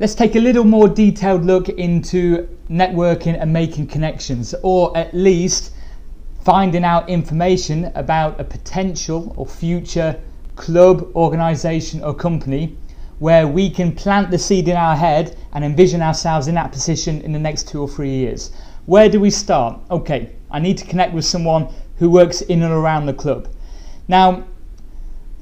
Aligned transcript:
Let's 0.00 0.14
take 0.14 0.34
a 0.34 0.40
little 0.40 0.64
more 0.64 0.88
detailed 0.88 1.44
look 1.44 1.68
into 1.68 2.48
networking 2.70 3.36
and 3.38 3.52
making 3.52 3.88
connections, 3.88 4.54
or 4.62 4.96
at 4.96 5.12
least 5.12 5.74
finding 6.42 6.84
out 6.84 7.10
information 7.10 7.92
about 7.94 8.40
a 8.40 8.44
potential 8.44 9.34
or 9.36 9.44
future 9.44 10.18
club, 10.56 11.14
organisation, 11.14 12.02
or 12.02 12.14
company 12.14 12.78
where 13.18 13.46
we 13.46 13.68
can 13.68 13.94
plant 13.94 14.30
the 14.30 14.38
seed 14.38 14.68
in 14.68 14.76
our 14.78 14.96
head 14.96 15.36
and 15.52 15.62
envision 15.66 16.00
ourselves 16.00 16.48
in 16.48 16.54
that 16.54 16.72
position 16.72 17.20
in 17.20 17.32
the 17.32 17.38
next 17.38 17.68
two 17.68 17.82
or 17.82 17.88
three 17.88 18.08
years. 18.08 18.52
Where 18.86 19.10
do 19.10 19.20
we 19.20 19.28
start? 19.28 19.80
Okay, 19.90 20.30
I 20.50 20.60
need 20.60 20.78
to 20.78 20.86
connect 20.86 21.12
with 21.12 21.26
someone 21.26 21.68
who 21.98 22.08
works 22.08 22.40
in 22.40 22.62
and 22.62 22.72
around 22.72 23.04
the 23.04 23.12
club. 23.12 23.48
Now, 24.08 24.44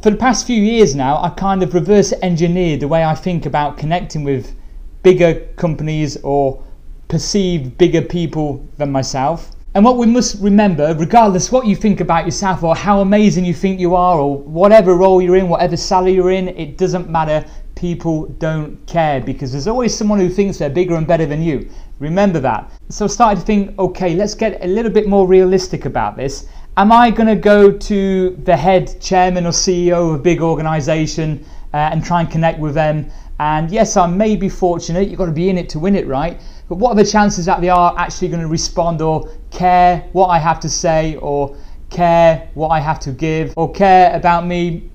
for 0.01 0.11
the 0.11 0.17
past 0.17 0.47
few 0.47 0.63
years 0.63 0.95
now, 0.95 1.21
I 1.23 1.31
kind 1.31 1.63
of 1.63 1.75
reverse 1.75 2.13
engineered 2.23 2.81
the 2.81 2.89
way 2.89 3.05
I 3.05 3.15
think 3.15 3.47
about 3.47 3.79
connecting 3.79 4.23
with 4.23 4.55
bigger 5.03 5.41
companies 5.57 6.17
or 6.19 6.63
perceived 7.09 7.77
bigger 7.79 8.03
people 8.03 8.65
than 8.77 8.93
myself. 8.93 9.51
And 9.75 9.85
what 9.85 9.97
we 9.97 10.07
must 10.07 10.41
remember, 10.41 10.95
regardless 10.97 11.51
what 11.51 11.67
you 11.67 11.75
think 11.75 12.01
about 12.01 12.25
yourself 12.25 12.63
or 12.63 12.77
how 12.77 13.01
amazing 13.01 13.45
you 13.45 13.55
think 13.55 13.81
you 13.81 13.95
are 13.95 14.19
or 14.19 14.39
whatever 14.39 14.95
role 14.95 15.21
you're 15.21 15.37
in, 15.37 15.49
whatever 15.49 15.77
salary 15.77 16.13
you're 16.13 16.31
in, 16.31 16.49
it 16.49 16.79
doesn't 16.79 17.09
matter 17.09 17.45
people 17.75 18.27
don't 18.39 18.85
care 18.87 19.21
because 19.21 19.53
there's 19.53 19.69
always 19.69 19.97
someone 19.97 20.19
who 20.19 20.29
thinks 20.29 20.59
they're 20.59 20.71
bigger 20.71 20.95
and 20.97 21.07
better 21.07 21.27
than 21.27 21.43
you. 21.43 21.69
Remember 21.99 22.41
that. 22.41 22.71
So 22.89 23.05
I 23.05 23.09
started 23.09 23.41
to 23.41 23.47
think, 23.47 23.79
okay, 23.79 24.15
let's 24.15 24.35
get 24.35 24.65
a 24.65 24.67
little 24.67 24.91
bit 24.91 25.09
more 25.09 25.27
realistic 25.27 25.85
about 25.85 26.17
this. 26.17 26.47
Am 26.79 26.93
I 26.93 27.11
going 27.11 27.27
to 27.27 27.35
go 27.35 27.73
to 27.73 28.39
the 28.45 28.57
head 28.57 29.01
chairman 29.01 29.47
or 29.47 29.51
CEO 29.51 30.11
of 30.11 30.21
a 30.21 30.23
big 30.23 30.41
organization 30.41 31.45
uh, 31.75 31.77
and 31.77 32.05
try 32.05 32.21
and 32.21 32.31
connect 32.31 32.61
with 32.61 32.75
them? 32.75 33.11
And 33.41 33.69
yes, 33.69 33.97
I 33.97 34.07
may 34.07 34.37
be 34.37 34.49
fortunate, 34.49 35.09
you've 35.09 35.19
got 35.19 35.27
to 35.27 35.33
be 35.33 35.49
in 35.49 35.59
it 35.59 35.69
to 35.71 35.81
win 35.81 35.97
it, 35.97 36.07
right? 36.07 36.41
But 36.69 36.77
what 36.77 36.93
are 36.93 36.95
the 36.95 37.05
chances 37.05 37.47
that 37.47 37.61
they 37.61 37.69
are 37.69 37.97
actually 37.99 38.29
going 38.29 38.43
to 38.43 38.47
respond 38.47 39.03
or 39.03 39.29
care 39.51 40.09
what 40.13 40.29
I 40.29 40.39
have 40.39 40.61
to 40.61 40.69
say 40.69 41.17
or 41.17 41.57
care 41.91 42.49
what 42.55 42.69
I 42.69 42.79
have 42.79 43.01
to 43.01 43.11
give 43.11 43.55
or 43.57 43.73
care 43.73 44.15
about 44.15 44.47
me 44.47 44.89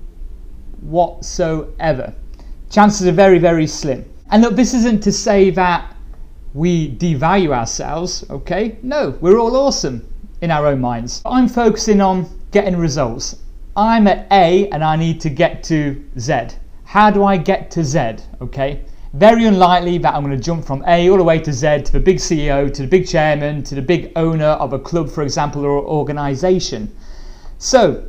whatsoever? 0.80 2.14
chances 2.70 3.06
are 3.06 3.12
very, 3.12 3.38
very 3.38 3.66
slim. 3.66 4.10
And 4.30 4.40
look, 4.40 4.56
this 4.56 4.72
isn't 4.72 5.02
to 5.02 5.12
say 5.12 5.50
that 5.50 5.94
we 6.54 6.96
devalue 6.96 7.54
ourselves, 7.54 8.24
okay? 8.30 8.78
No, 8.82 9.18
we're 9.20 9.38
all 9.38 9.54
awesome 9.54 10.08
in 10.44 10.50
our 10.50 10.66
own 10.66 10.80
minds. 10.80 11.22
I'm 11.24 11.48
focusing 11.48 12.00
on 12.02 12.28
getting 12.52 12.76
results. 12.76 13.36
I'm 13.76 14.06
at 14.06 14.28
A 14.30 14.68
and 14.68 14.84
I 14.84 14.94
need 14.94 15.20
to 15.22 15.30
get 15.30 15.64
to 15.64 16.04
Z. 16.18 16.48
How 16.84 17.10
do 17.10 17.24
I 17.24 17.38
get 17.38 17.70
to 17.72 17.82
Z, 17.82 18.16
okay? 18.40 18.84
Very 19.14 19.46
unlikely 19.46 19.98
that 19.98 20.14
I'm 20.14 20.22
going 20.22 20.36
to 20.36 20.42
jump 20.42 20.64
from 20.64 20.84
A 20.86 21.08
all 21.08 21.16
the 21.16 21.24
way 21.24 21.38
to 21.38 21.52
Z 21.52 21.82
to 21.84 21.92
the 21.92 22.00
big 22.00 22.18
CEO, 22.18 22.72
to 22.72 22.82
the 22.82 22.88
big 22.88 23.08
chairman, 23.08 23.64
to 23.64 23.74
the 23.74 23.82
big 23.82 24.12
owner 24.16 24.52
of 24.64 24.74
a 24.74 24.78
club, 24.78 25.10
for 25.10 25.22
example, 25.22 25.64
or 25.64 25.82
organization. 25.82 26.94
So, 27.58 28.04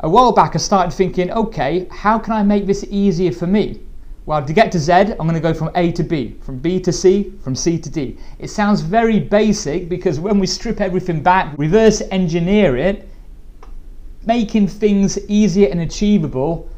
a 0.00 0.10
while 0.10 0.32
back 0.32 0.54
I 0.54 0.58
started 0.58 0.92
thinking, 0.92 1.30
okay, 1.30 1.86
how 1.90 2.18
can 2.18 2.32
I 2.32 2.42
make 2.42 2.66
this 2.66 2.84
easier 2.90 3.32
for 3.32 3.46
me? 3.46 3.80
Well, 4.26 4.44
to 4.44 4.52
get 4.52 4.72
to 4.72 4.80
Z, 4.80 4.92
I'm 4.92 5.18
going 5.18 5.34
to 5.34 5.40
go 5.40 5.54
from 5.54 5.70
A 5.76 5.92
to 5.92 6.02
B, 6.02 6.34
from 6.40 6.58
B 6.58 6.80
to 6.80 6.92
C, 6.92 7.32
from 7.40 7.54
C 7.54 7.78
to 7.78 7.88
D. 7.88 8.18
It 8.40 8.48
sounds 8.48 8.80
very 8.80 9.20
basic 9.20 9.88
because 9.88 10.18
when 10.18 10.40
we 10.40 10.48
strip 10.48 10.80
everything 10.80 11.22
back, 11.22 11.56
reverse 11.56 12.02
engineer 12.10 12.76
it, 12.76 13.08
making 14.26 14.66
things 14.66 15.16
easier 15.28 15.68
and 15.68 15.80
achievable 15.80 16.68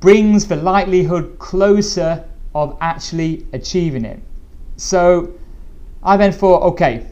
brings 0.00 0.48
the 0.48 0.56
likelihood 0.56 1.38
closer 1.38 2.24
of 2.56 2.76
actually 2.80 3.46
achieving 3.52 4.04
it. 4.04 4.20
So 4.76 5.32
I 6.02 6.16
then 6.16 6.32
thought, 6.32 6.62
okay, 6.72 7.06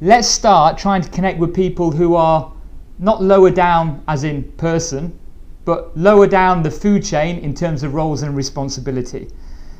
let's 0.00 0.26
start 0.26 0.78
trying 0.78 1.02
to 1.02 1.10
connect 1.10 1.38
with 1.38 1.54
people 1.54 1.92
who 1.92 2.16
are 2.16 2.52
not 2.98 3.22
lower 3.22 3.50
down 3.50 4.02
as 4.08 4.24
in 4.24 4.42
person, 4.52 5.16
but 5.64 5.96
lower 5.96 6.26
down 6.26 6.62
the 6.62 6.70
food 6.70 7.04
chain 7.04 7.38
in 7.38 7.54
terms 7.54 7.82
of 7.82 7.94
roles 7.94 8.22
and 8.22 8.36
responsibility. 8.36 9.28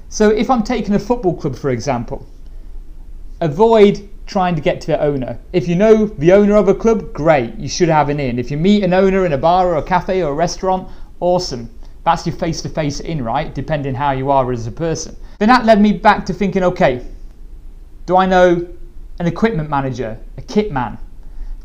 So 0.09 0.31
if 0.31 0.51
I'm 0.51 0.63
taking 0.63 0.95
a 0.95 0.99
football 0.99 1.35
club, 1.35 1.57
for 1.57 1.71
example, 1.71 2.27
avoid 3.41 4.09
trying 4.27 4.55
to 4.55 4.63
get 4.63 4.81
to 4.81 4.87
the 4.89 5.01
owner. 5.01 5.39
If 5.53 5.69
you 5.69 5.75
know 5.75 6.07
the 6.07 6.33
owner 6.33 6.57
of 6.57 6.69
a 6.69 6.75
club, 6.75 7.13
great, 7.13 7.57
you 7.57 7.69
should 7.69 7.89
have 7.89 8.09
an 8.09 8.19
in. 8.21 8.39
If 8.39 8.51
you 8.51 8.57
meet 8.57 8.83
an 8.83 8.95
owner 8.95 9.27
in 9.27 9.33
a 9.33 9.39
bar 9.39 9.69
or 9.69 9.77
a 9.77 9.83
cafe 9.83 10.23
or 10.23 10.33
a 10.33 10.35
restaurant, 10.35 10.89
awesome. 11.21 11.69
That's 12.05 12.27
your 12.27 12.37
face 12.37 12.63
to 12.63 12.69
face 12.69 13.01
in, 13.01 13.23
right? 13.23 13.55
Depending 13.55 13.95
how 13.95 14.13
you 14.13 14.31
are 14.31 14.51
as 14.53 14.67
a 14.67 14.73
person. 14.73 15.17
Then 15.39 15.49
that 15.49 15.65
led 15.65 15.81
me 15.81 15.93
back 15.93 16.25
to 16.27 16.33
thinking, 16.33 16.63
okay, 16.63 17.05
do 18.07 18.17
I 18.17 18.27
know 18.27 18.67
an 19.19 19.27
equipment 19.27 19.69
manager, 19.69 20.19
a 20.37 20.43
kit 20.43 20.73
man? 20.73 20.99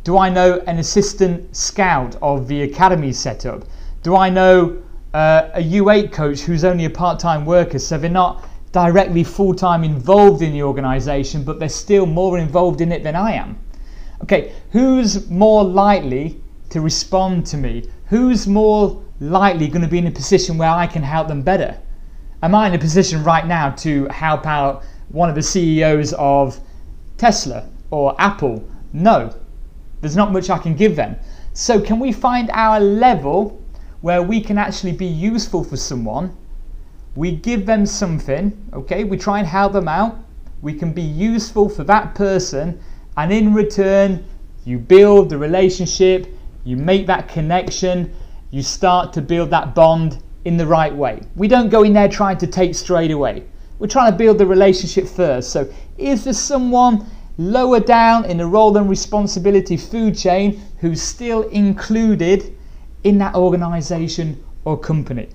Do 0.04 0.18
I 0.18 0.30
know 0.30 0.62
an 0.66 0.80
assistant 0.80 1.56
scout 1.56 2.16
of 2.22 2.48
the 2.48 2.64
academy 2.64 3.12
setup? 3.12 3.64
Do 4.02 4.16
I 4.16 4.30
know 4.30 4.82
uh, 5.14 5.50
a 5.54 5.62
U8 5.62 6.14
coach 6.14 6.42
who's 6.42 6.64
only 6.64 6.86
a 6.86 6.90
part 6.90 7.20
time 7.20 7.46
worker, 7.46 7.80
so 7.80 7.98
they're 7.98 8.10
not 8.10 8.48
directly 8.72 9.26
full 9.26 9.54
time 9.54 9.84
involved 9.84 10.42
in 10.42 10.54
the 10.54 10.64
organisation, 10.64 11.44
but 11.44 11.60
they're 11.60 11.68
still 11.68 12.06
more 12.06 12.38
involved 12.38 12.80
in 12.80 12.94
it 12.94 13.04
than 13.04 13.16
I 13.16 13.34
am? 13.34 13.60
Okay, 14.22 14.54
who's 14.72 15.30
more 15.30 15.64
likely 15.64 16.42
to 16.70 16.80
respond 16.80 17.46
to 17.48 17.58
me? 17.58 17.90
Who's 18.06 18.48
more 18.48 19.04
likely 19.20 19.68
going 19.68 19.82
to 19.82 19.88
be 19.88 19.98
in 19.98 20.08
a 20.08 20.12
position 20.12 20.58
where 20.58 20.70
I 20.70 20.88
can 20.88 21.04
help 21.04 21.28
them 21.28 21.42
better? 21.42 21.78
Am 22.42 22.56
I 22.56 22.68
in 22.68 22.74
a 22.74 22.80
position 22.80 23.24
right 23.24 23.46
now 23.46 23.72
to 23.72 24.06
help 24.08 24.46
out 24.46 24.84
one 25.10 25.28
of 25.28 25.36
the 25.36 25.42
CEOs 25.42 26.14
of 26.14 26.60
Tesla 27.18 27.68
or 27.92 28.16
Apple? 28.18 28.64
No, 28.94 29.36
there's 30.00 30.16
not 30.16 30.32
much 30.32 30.50
I 30.50 30.58
can 30.58 30.76
give 30.76 30.96
them. 30.96 31.18
So, 31.54 31.82
can 31.82 32.00
we 32.00 32.14
find 32.14 32.50
our 32.52 32.80
level 32.80 33.62
where 34.02 34.22
we 34.22 34.42
can 34.42 34.58
actually 34.58 34.94
be 34.94 35.06
useful 35.06 35.64
for 35.64 35.78
someone. 35.78 36.36
We 37.16 37.32
give 37.32 37.66
them 37.66 37.86
something, 37.86 38.58
okay? 38.74 39.04
We 39.04 39.18
try 39.18 39.40
and 39.40 39.48
help 39.48 39.74
them 39.74 39.88
out. 39.88 40.18
We 40.62 40.74
can 40.74 40.94
be 40.94 41.02
useful 41.02 41.70
for 41.70 41.84
that 41.86 42.16
person, 42.16 42.82
and 43.18 43.32
in 43.32 43.54
return, 43.54 44.26
you 44.66 44.78
build 44.78 45.30
the 45.30 45.38
relationship, 45.38 46.28
you 46.64 46.78
make 46.78 47.08
that 47.08 47.28
connection, 47.28 48.14
you 48.52 48.62
start 48.62 49.14
to 49.14 49.22
build 49.22 49.50
that 49.52 49.74
bond 49.74 50.22
in 50.46 50.58
the 50.58 50.66
right 50.66 50.94
way. 50.94 51.22
We 51.36 51.48
don't 51.48 51.70
go 51.70 51.84
in 51.84 51.94
there 51.94 52.10
trying 52.10 52.38
to 52.40 52.48
take 52.48 52.76
straight 52.76 53.12
away. 53.12 53.44
We're 53.80 53.88
trying 53.88 54.12
to 54.12 54.18
build 54.18 54.38
the 54.38 54.46
relationship 54.46 55.08
first. 55.08 55.52
So, 55.52 55.72
is 55.98 56.26
there 56.26 56.34
someone 56.34 57.06
lower 57.38 57.80
down 57.80 58.26
in 58.26 58.38
the 58.38 58.46
role 58.46 58.76
and 58.76 58.90
responsibility 58.90 59.78
food 59.78 60.18
chain 60.18 60.62
who's 60.80 61.02
still 61.02 61.44
included 61.50 62.56
in 63.04 63.18
that 63.20 63.36
organization 63.36 64.44
or 64.66 64.78
company. 64.78 65.30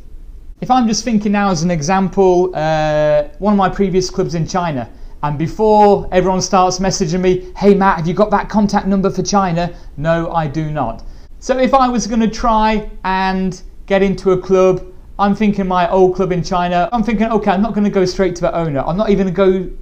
If 0.60 0.70
I'm 0.70 0.86
just 0.86 1.04
thinking 1.04 1.32
now 1.32 1.50
as 1.50 1.62
an 1.62 1.70
example, 1.70 2.50
uh, 2.54 3.24
one 3.38 3.54
of 3.54 3.58
my 3.58 3.68
previous 3.68 4.10
clubs 4.10 4.34
in 4.34 4.46
China, 4.46 4.88
and 5.22 5.38
before 5.38 6.08
everyone 6.12 6.40
starts 6.40 6.78
messaging 6.78 7.20
me, 7.20 7.52
hey 7.56 7.74
Matt, 7.74 7.96
have 7.98 8.06
you 8.06 8.14
got 8.14 8.30
that 8.30 8.48
contact 8.48 8.86
number 8.86 9.10
for 9.10 9.22
China? 9.22 9.74
No, 9.96 10.30
I 10.32 10.46
do 10.46 10.70
not. 10.70 11.02
So 11.38 11.58
if 11.58 11.74
I 11.74 11.88
was 11.88 12.06
going 12.06 12.20
to 12.20 12.28
try 12.28 12.90
and 13.04 13.60
get 13.86 14.02
into 14.02 14.32
a 14.32 14.38
club, 14.38 14.86
I'm 15.18 15.34
thinking 15.34 15.66
my 15.66 15.88
old 15.90 16.16
club 16.16 16.32
in 16.32 16.42
China, 16.42 16.88
I'm 16.92 17.02
thinking, 17.02 17.26
okay, 17.26 17.50
I'm 17.50 17.62
not 17.62 17.74
going 17.74 17.84
to 17.84 17.90
go 17.90 18.04
straight 18.04 18.34
to 18.36 18.42
the 18.42 18.54
owner. 18.54 18.80
I'm 18.80 18.96
not 18.96 19.10
even 19.10 19.32
going 19.32 19.52
to 19.52 19.68
go 19.68 19.76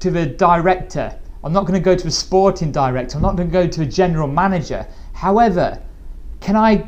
to 0.00 0.10
the 0.10 0.26
director. 0.26 1.16
I'm 1.42 1.52
not 1.52 1.62
going 1.66 1.74
to 1.74 1.84
go 1.84 1.96
to 1.96 2.08
a 2.08 2.10
sporting 2.10 2.70
director. 2.72 3.16
I'm 3.16 3.22
not 3.22 3.36
going 3.36 3.48
to 3.48 3.52
go 3.52 3.66
to 3.66 3.82
a 3.82 3.86
general 3.86 4.28
manager. 4.28 4.86
However, 5.12 5.80
can 6.40 6.56
I 6.56 6.86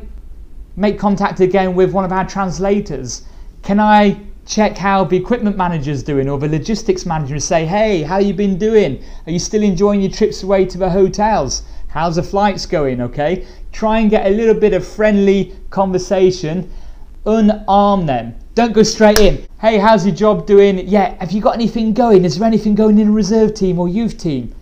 make 0.77 0.97
contact 0.97 1.41
again 1.41 1.75
with 1.75 1.91
one 1.91 2.05
of 2.05 2.13
our 2.13 2.25
translators? 2.25 3.23
Can 3.63 3.79
I 3.79 4.21
check 4.45 4.77
how 4.77 5.03
the 5.03 5.17
equipment 5.17 5.57
manager's 5.57 6.03
doing 6.03 6.29
or 6.29 6.39
the 6.39 6.47
logistics 6.47 7.05
manager 7.05 7.39
say, 7.39 7.65
hey, 7.65 8.03
how 8.03 8.19
you 8.19 8.33
been 8.33 8.57
doing? 8.57 9.03
Are 9.25 9.31
you 9.31 9.39
still 9.39 9.63
enjoying 9.63 10.01
your 10.01 10.11
trips 10.11 10.43
away 10.43 10.65
to 10.67 10.77
the 10.77 10.89
hotels? 10.89 11.63
How's 11.87 12.15
the 12.15 12.23
flights 12.23 12.65
going? 12.65 13.01
Okay. 13.01 13.45
Try 13.71 13.99
and 13.99 14.09
get 14.09 14.27
a 14.27 14.29
little 14.29 14.53
bit 14.53 14.73
of 14.73 14.87
friendly 14.87 15.53
conversation. 15.71 16.71
Unarm 17.25 18.05
them. 18.05 18.35
Don't 18.53 18.71
go 18.71 18.83
straight 18.83 19.19
in. 19.19 19.45
Hey, 19.59 19.79
how's 19.79 20.05
your 20.05 20.15
job 20.15 20.45
doing? 20.45 20.87
Yeah, 20.87 21.15
have 21.19 21.31
you 21.31 21.41
got 21.41 21.55
anything 21.55 21.93
going? 21.93 22.23
Is 22.23 22.37
there 22.37 22.47
anything 22.47 22.75
going 22.75 22.99
in 22.99 23.13
reserve 23.13 23.53
team 23.53 23.79
or 23.79 23.89
youth 23.89 24.17
team? 24.17 24.53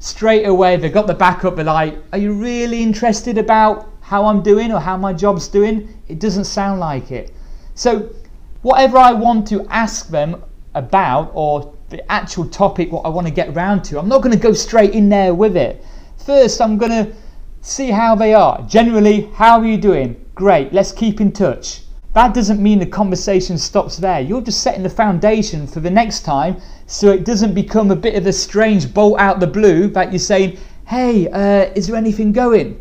Straight 0.00 0.44
away, 0.46 0.76
they've 0.76 0.92
got 0.92 1.06
the 1.06 1.14
backup. 1.14 1.56
They're 1.56 1.64
like, 1.64 1.96
are 2.12 2.18
you 2.18 2.32
really 2.32 2.82
interested 2.82 3.38
about 3.38 3.93
how 4.14 4.26
I'm 4.26 4.42
doing 4.44 4.70
or 4.70 4.78
how 4.78 4.96
my 4.96 5.12
job's 5.12 5.48
doing. 5.48 5.88
It 6.06 6.20
doesn't 6.20 6.44
sound 6.44 6.78
like 6.78 7.10
it. 7.10 7.34
So, 7.74 8.14
whatever 8.62 8.96
I 8.96 9.12
want 9.12 9.48
to 9.48 9.66
ask 9.70 10.08
them 10.08 10.40
about 10.76 11.32
or 11.34 11.74
the 11.88 12.00
actual 12.12 12.46
topic, 12.46 12.92
what 12.92 13.04
I 13.04 13.08
want 13.08 13.26
to 13.26 13.32
get 13.32 13.48
around 13.48 13.82
to, 13.86 13.98
I'm 13.98 14.08
not 14.08 14.22
going 14.22 14.36
to 14.40 14.40
go 14.48 14.52
straight 14.52 14.92
in 14.92 15.08
there 15.08 15.34
with 15.34 15.56
it. 15.56 15.84
First, 16.24 16.60
I'm 16.60 16.78
going 16.78 16.92
to 16.92 17.12
see 17.60 17.90
how 17.90 18.14
they 18.14 18.34
are. 18.34 18.62
Generally, 18.68 19.30
how 19.34 19.58
are 19.58 19.66
you 19.66 19.78
doing? 19.78 20.14
Great, 20.36 20.72
let's 20.72 20.92
keep 20.92 21.20
in 21.20 21.32
touch. 21.32 21.80
that 22.12 22.32
doesn't 22.34 22.62
mean 22.62 22.78
the 22.78 22.86
conversation 22.86 23.58
stops 23.58 23.96
there. 23.96 24.20
You're 24.20 24.42
just 24.42 24.60
setting 24.60 24.84
the 24.84 24.96
foundation 25.02 25.66
for 25.66 25.80
the 25.80 25.90
next 25.90 26.20
time 26.20 26.58
so 26.86 27.10
it 27.10 27.24
doesn't 27.24 27.52
become 27.52 27.90
a 27.90 27.96
bit 27.96 28.14
of 28.14 28.28
a 28.28 28.32
strange 28.32 28.94
bolt 28.94 29.18
out 29.18 29.40
the 29.40 29.48
blue 29.58 29.88
that 29.88 30.12
you're 30.12 30.28
saying, 30.32 30.56
hey, 30.86 31.28
uh, 31.30 31.72
is 31.74 31.88
there 31.88 31.96
anything 31.96 32.30
going? 32.32 32.78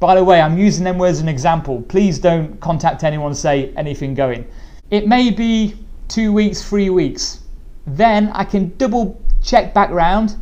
By 0.00 0.14
the 0.14 0.22
way, 0.22 0.40
I'm 0.40 0.56
using 0.56 0.84
them 0.84 1.00
as 1.00 1.20
an 1.20 1.28
example. 1.28 1.82
Please 1.82 2.20
don't 2.20 2.60
contact 2.60 3.02
anyone 3.02 3.34
say 3.34 3.72
anything 3.76 4.14
going. 4.14 4.46
It 4.90 5.08
may 5.08 5.30
be 5.30 5.74
two 6.06 6.32
weeks, 6.32 6.62
three 6.62 6.88
weeks. 6.88 7.40
Then 7.86 8.28
I 8.32 8.44
can 8.44 8.76
double 8.78 9.20
check 9.42 9.74
back 9.74 9.90
round. 9.90 10.36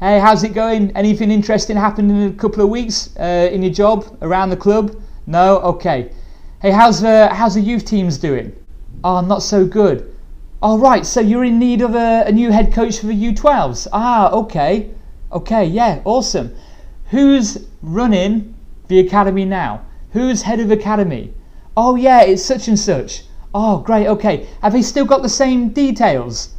Hey, 0.00 0.18
how's 0.18 0.42
it 0.42 0.54
going? 0.54 0.90
Anything 0.96 1.30
interesting 1.30 1.76
happened 1.76 2.10
in 2.10 2.22
a 2.28 2.32
couple 2.32 2.64
of 2.64 2.68
weeks 2.68 3.16
uh, 3.16 3.48
in 3.52 3.62
your 3.62 3.72
job 3.72 4.18
around 4.22 4.50
the 4.50 4.56
club? 4.56 5.00
No? 5.26 5.58
Okay. 5.60 6.10
Hey, 6.60 6.72
how's 6.72 7.00
the 7.00 7.28
how's 7.32 7.54
the 7.54 7.60
youth 7.60 7.84
teams 7.84 8.18
doing? 8.18 8.52
Oh, 9.04 9.20
not 9.20 9.42
so 9.42 9.64
good. 9.66 10.12
All 10.62 10.74
oh, 10.74 10.78
right, 10.78 11.06
so 11.06 11.20
you're 11.20 11.44
in 11.44 11.60
need 11.60 11.80
of 11.80 11.94
a, 11.94 12.24
a 12.26 12.32
new 12.32 12.50
head 12.50 12.72
coach 12.72 12.98
for 12.98 13.06
the 13.06 13.32
U12s. 13.32 13.86
Ah, 13.92 14.30
okay, 14.32 14.90
okay, 15.30 15.64
yeah, 15.64 16.00
awesome. 16.04 16.56
Who's 17.10 17.66
running 17.82 18.55
the 18.88 18.98
academy 18.98 19.44
now? 19.44 19.82
Who's 20.12 20.42
head 20.42 20.60
of 20.60 20.70
academy? 20.70 21.32
Oh 21.76 21.96
yeah, 21.96 22.22
it's 22.22 22.44
such 22.44 22.68
and 22.68 22.78
such. 22.78 23.24
Oh 23.54 23.78
great, 23.78 24.06
okay. 24.06 24.46
Have 24.62 24.72
they 24.72 24.82
still 24.82 25.04
got 25.04 25.22
the 25.22 25.28
same 25.28 25.70
details? 25.70 26.50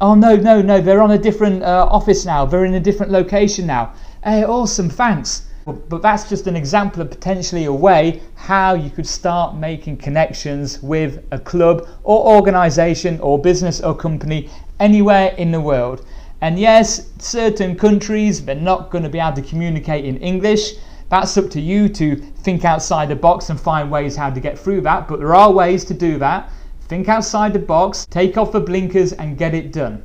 Oh 0.00 0.14
no, 0.14 0.36
no, 0.36 0.62
no. 0.62 0.80
They're 0.80 1.02
on 1.02 1.10
a 1.10 1.18
different 1.18 1.62
uh, 1.62 1.86
office 1.90 2.24
now. 2.24 2.44
They're 2.44 2.64
in 2.64 2.74
a 2.74 2.80
different 2.80 3.12
location 3.12 3.66
now. 3.66 3.92
Hey, 4.24 4.44
awesome, 4.44 4.88
thanks. 4.88 5.46
But 5.64 6.02
that's 6.02 6.28
just 6.28 6.48
an 6.48 6.56
example 6.56 7.02
of 7.02 7.10
potentially 7.10 7.66
a 7.66 7.72
way 7.72 8.20
how 8.34 8.74
you 8.74 8.90
could 8.90 9.06
start 9.06 9.54
making 9.54 9.98
connections 9.98 10.82
with 10.82 11.24
a 11.30 11.38
club 11.38 11.86
or 12.02 12.34
organization 12.34 13.20
or 13.20 13.38
business 13.38 13.80
or 13.80 13.94
company 13.94 14.50
anywhere 14.80 15.34
in 15.38 15.52
the 15.52 15.60
world. 15.60 16.04
And 16.40 16.58
yes, 16.58 17.10
certain 17.18 17.76
countries, 17.76 18.44
they're 18.44 18.56
not 18.56 18.90
going 18.90 19.04
to 19.04 19.10
be 19.10 19.20
able 19.20 19.36
to 19.36 19.42
communicate 19.42 20.04
in 20.04 20.16
English. 20.16 20.72
That's 21.12 21.36
up 21.36 21.50
to 21.50 21.60
you 21.60 21.90
to 21.90 22.16
think 22.16 22.64
outside 22.64 23.10
the 23.10 23.14
box 23.14 23.50
and 23.50 23.60
find 23.60 23.90
ways 23.90 24.16
how 24.16 24.30
to 24.30 24.40
get 24.40 24.58
through 24.58 24.80
that. 24.80 25.08
But 25.08 25.18
there 25.18 25.34
are 25.34 25.52
ways 25.52 25.84
to 25.84 25.92
do 25.92 26.18
that. 26.20 26.50
Think 26.88 27.06
outside 27.06 27.52
the 27.52 27.58
box, 27.58 28.06
take 28.06 28.38
off 28.38 28.50
the 28.50 28.60
blinkers, 28.60 29.12
and 29.12 29.36
get 29.36 29.54
it 29.54 29.74
done. 29.74 30.02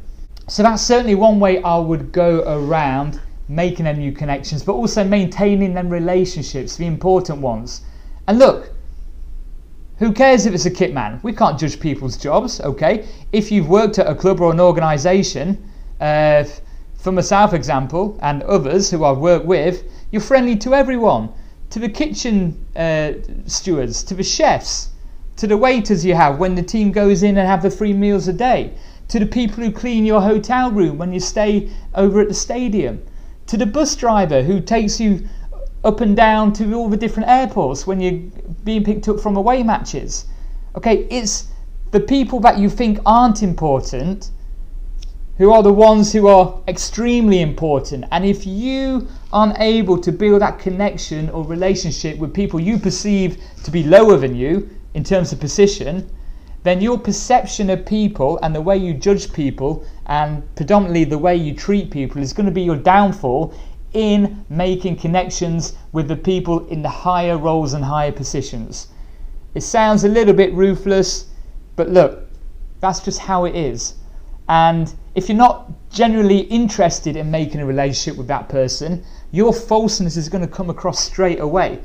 So 0.49 0.63
that's 0.63 0.83
certainly 0.83 1.15
one 1.15 1.39
way 1.39 1.63
I 1.63 1.77
would 1.77 2.11
go 2.11 2.43
around 2.45 3.21
making 3.47 3.85
them 3.85 3.99
new 3.99 4.11
connections, 4.11 4.63
but 4.63 4.73
also 4.73 5.05
maintaining 5.05 5.73
them 5.73 5.87
relationships, 5.87 6.75
the 6.75 6.87
important 6.87 7.39
ones. 7.39 7.83
And 8.27 8.37
look, 8.37 8.73
who 9.99 10.11
cares 10.11 10.45
if 10.45 10.53
it's 10.53 10.65
a 10.65 10.71
kit 10.71 10.93
man? 10.93 11.21
We 11.23 11.31
can't 11.31 11.57
judge 11.57 11.79
people's 11.79 12.17
jobs, 12.17 12.59
okay? 12.59 13.07
If 13.31 13.49
you've 13.49 13.69
worked 13.69 13.97
at 13.97 14.07
a 14.07 14.13
club 14.13 14.41
or 14.41 14.51
an 14.51 14.59
organisation, 14.59 15.71
uh, 16.01 16.43
for 16.97 17.13
myself, 17.13 17.53
example, 17.53 18.19
and 18.21 18.43
others 18.43 18.91
who 18.91 19.05
I've 19.05 19.19
worked 19.19 19.45
with, 19.45 19.85
you're 20.11 20.21
friendly 20.21 20.55
to 20.57 20.73
everyone, 20.73 21.29
to 21.69 21.79
the 21.79 21.89
kitchen 21.89 22.65
uh, 22.75 23.13
stewards, 23.45 24.03
to 24.03 24.13
the 24.13 24.23
chefs, 24.23 24.89
to 25.35 25.47
the 25.47 25.57
waiters 25.57 26.05
you 26.05 26.15
have 26.15 26.39
when 26.39 26.55
the 26.55 26.63
team 26.63 26.91
goes 26.91 27.23
in 27.23 27.37
and 27.37 27.47
have 27.47 27.61
the 27.61 27.69
three 27.69 27.93
meals 27.93 28.27
a 28.27 28.33
day, 28.33 28.73
to 29.07 29.19
the 29.19 29.25
people 29.25 29.63
who 29.63 29.71
clean 29.71 30.05
your 30.05 30.21
hotel 30.21 30.71
room 30.71 30.97
when 30.97 31.13
you 31.13 31.19
stay 31.19 31.69
over 31.93 32.21
at 32.21 32.27
the 32.27 32.33
stadium 32.33 33.01
to 33.47 33.57
the 33.57 33.65
bus 33.65 33.95
driver 33.95 34.43
who 34.43 34.59
takes 34.59 34.99
you 34.99 35.27
up 35.83 36.01
and 36.01 36.15
down 36.15 36.51
to 36.53 36.73
all 36.73 36.89
the 36.89 36.97
different 36.97 37.29
airports 37.29 37.87
when 37.87 38.01
you're 38.01 38.21
being 38.63 38.83
picked 38.83 39.07
up 39.07 39.19
from 39.19 39.37
away 39.37 39.63
matches. 39.63 40.25
Okay, 40.75 41.07
it's 41.09 41.47
the 41.91 41.99
people 41.99 42.39
that 42.41 42.59
you 42.59 42.69
think 42.69 42.99
aren't 43.05 43.41
important 43.41 44.29
who 45.37 45.51
are 45.51 45.61
the 45.61 45.71
ones 45.71 46.11
who 46.11 46.27
are 46.27 46.59
extremely 46.67 47.41
important. 47.41 48.05
And 48.11 48.25
if 48.25 48.45
you 48.47 49.07
aren't 49.31 49.59
able 49.59 49.99
to 49.99 50.11
build 50.11 50.41
that 50.41 50.57
connection 50.57 51.29
or 51.29 51.43
relationship 51.43 52.17
with 52.17 52.33
people 52.33 52.59
you 52.59 52.77
perceive 52.77 53.37
to 53.63 53.71
be 53.71 53.83
lower 53.83 54.17
than 54.17 54.35
you 54.35 54.69
in 54.95 55.03
terms 55.03 55.31
of 55.31 55.39
position, 55.39 56.09
then 56.63 56.81
your 56.81 56.97
perception 56.97 57.69
of 57.69 57.85
people 57.85 58.39
and 58.41 58.53
the 58.53 58.61
way 58.61 58.77
you 58.77 58.93
judge 58.93 59.31
people 59.31 59.85
and 60.07 60.43
predominantly 60.55 61.03
the 61.03 61.17
way 61.17 61.35
you 61.35 61.53
treat 61.53 61.91
people 61.91 62.21
is 62.21 62.33
going 62.33 62.47
to 62.47 62.51
be 62.51 62.63
your 62.63 62.75
downfall 62.75 63.53
in 63.93 64.43
making 64.49 64.95
connections 64.95 65.75
with 65.91 66.07
the 66.07 66.15
people 66.15 66.67
in 66.67 66.81
the 66.81 66.89
higher 66.89 67.37
roles 67.37 67.73
and 67.73 67.85
higher 67.85 68.11
positions. 68.11 68.87
It 69.53 69.61
sounds 69.61 70.03
a 70.03 70.09
little 70.09 70.33
bit 70.33 70.53
ruthless, 70.53 71.27
but 71.75 71.89
look, 71.89 72.27
that's 72.79 72.99
just 72.99 73.19
how 73.19 73.45
it 73.45 73.55
is. 73.55 73.95
And 74.49 74.93
if 75.15 75.27
you're 75.27 75.37
not 75.37 75.71
generally 75.89 76.39
interested 76.39 77.15
in 77.15 77.29
making 77.31 77.59
a 77.59 77.65
relationship 77.65 78.17
with 78.17 78.27
that 78.27 78.49
person, 78.49 79.03
your 79.31 79.53
falseness 79.53 80.15
is 80.15 80.29
going 80.29 80.45
to 80.45 80.51
come 80.51 80.69
across 80.69 81.03
straight 81.03 81.39
away. 81.39 81.79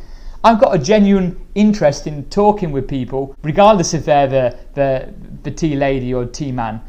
I've 0.45 0.61
got 0.61 0.75
a 0.75 0.79
genuine 0.79 1.41
interest 1.55 2.07
in 2.07 2.25
talking 2.25 2.73
with 2.73 2.89
people, 2.89 3.37
regardless 3.43 3.95
if 3.95 4.05
they're 4.05 4.27
the, 4.27 4.59
the, 4.75 5.15
the 5.45 5.51
tea 5.51 5.77
lady 5.77 6.13
or 6.13 6.25
tea 6.25 6.51
man, 6.51 6.81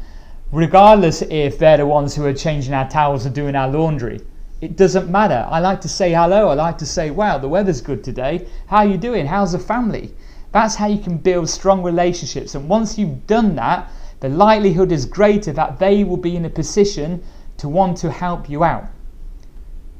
regardless 0.50 1.22
if 1.22 1.58
they're 1.58 1.76
the 1.76 1.86
ones 1.86 2.14
who 2.14 2.24
are 2.26 2.32
changing 2.32 2.74
our 2.74 2.88
towels 2.88 3.26
or 3.26 3.30
doing 3.30 3.54
our 3.54 3.68
laundry. 3.68 4.20
It 4.60 4.76
doesn't 4.76 5.10
matter. 5.10 5.46
I 5.48 5.60
like 5.60 5.80
to 5.82 5.88
say 5.88 6.12
hello. 6.12 6.48
I 6.48 6.54
like 6.54 6.78
to 6.78 6.86
say, 6.86 7.10
wow, 7.10 7.38
the 7.38 7.48
weather's 7.48 7.80
good 7.80 8.02
today. 8.02 8.46
How 8.66 8.78
are 8.78 8.86
you 8.86 8.96
doing? 8.96 9.26
How's 9.26 9.52
the 9.52 9.58
family? 9.58 10.14
That's 10.52 10.74
how 10.74 10.86
you 10.86 10.98
can 10.98 11.18
build 11.18 11.48
strong 11.48 11.82
relationships. 11.82 12.54
And 12.54 12.68
once 12.68 12.98
you've 12.98 13.26
done 13.26 13.56
that, 13.56 13.90
the 14.24 14.30
likelihood 14.30 14.90
is 14.90 15.04
greater 15.04 15.52
that 15.52 15.78
they 15.78 16.02
will 16.02 16.16
be 16.16 16.34
in 16.34 16.46
a 16.46 16.48
position 16.48 17.22
to 17.58 17.68
want 17.68 17.94
to 17.98 18.10
help 18.10 18.48
you 18.48 18.64
out. 18.64 18.86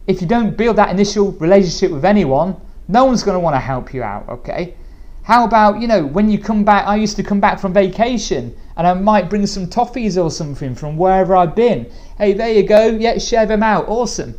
If 0.07 0.23
you 0.23 0.27
don't 0.27 0.57
build 0.57 0.77
that 0.77 0.89
initial 0.89 1.33
relationship 1.33 1.91
with 1.91 2.07
anyone, 2.07 2.57
no 2.89 3.05
one's 3.05 3.23
going 3.23 3.35
to 3.35 3.41
want 3.41 3.55
to 3.55 3.61
help 3.61 3.93
you 3.93 4.03
out, 4.03 4.27
okay? 4.31 4.77
How 5.25 5.45
about, 5.45 5.79
you 5.79 5.87
know, 5.87 6.07
when 6.07 6.31
you 6.31 6.39
come 6.39 6.65
back, 6.65 6.87
I 6.87 6.97
used 6.97 7.17
to 7.17 7.23
come 7.23 7.39
back 7.39 7.61
from 7.61 7.75
vacation 7.75 8.57
and 8.79 8.87
I 8.87 8.95
might 8.95 9.29
bring 9.29 9.47
some 9.47 9.67
toffees 9.67 10.17
or 10.17 10.31
something 10.31 10.75
from 10.75 10.97
wherever 10.97 11.37
I've 11.37 11.55
been. 11.55 11.93
Hey, 12.17 12.33
there 12.33 12.51
you 12.51 12.63
go. 12.63 12.87
Yeah, 12.87 13.19
share 13.19 13.45
them 13.45 13.63
out. 13.63 13.87
Awesome. 13.89 14.35